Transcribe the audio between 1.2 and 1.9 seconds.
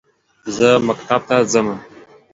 ته زمه